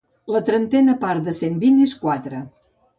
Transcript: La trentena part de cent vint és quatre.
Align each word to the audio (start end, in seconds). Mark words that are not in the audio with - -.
La 0.35 0.39
trentena 0.47 0.95
part 1.05 1.29
de 1.29 1.37
cent 1.43 1.63
vint 1.67 1.81
és 1.87 1.97
quatre. 2.05 2.45